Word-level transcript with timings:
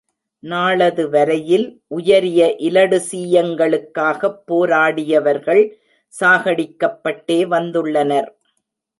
நாளது 0.43 1.09
வரையில் 1.09 1.65
உயரிய 1.87 2.55
இலடுசீயங்களுக்காகப் 2.59 4.39
போராடியவர்கள் 4.47 5.61
சாகடிக்கப் 6.13 6.97
பட்டே 7.03 7.45
வந்துள்ளனர். 7.45 8.29